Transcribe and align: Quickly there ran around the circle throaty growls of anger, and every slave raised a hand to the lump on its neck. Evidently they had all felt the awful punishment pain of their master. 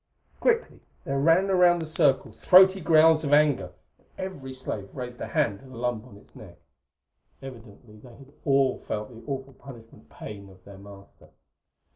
Quickly 0.39 0.79
there 1.03 1.19
ran 1.19 1.51
around 1.51 1.77
the 1.79 1.85
circle 1.85 2.31
throaty 2.31 2.81
growls 2.81 3.23
of 3.23 3.33
anger, 3.33 3.71
and 3.99 4.07
every 4.17 4.51
slave 4.51 4.89
raised 4.95 5.21
a 5.21 5.27
hand 5.27 5.59
to 5.59 5.65
the 5.67 5.75
lump 5.77 6.07
on 6.07 6.17
its 6.17 6.35
neck. 6.35 6.57
Evidently 7.39 7.97
they 7.97 8.15
had 8.15 8.33
all 8.43 8.79
felt 8.87 9.09
the 9.11 9.23
awful 9.31 9.53
punishment 9.53 10.09
pain 10.09 10.49
of 10.49 10.63
their 10.65 10.79
master. 10.79 11.29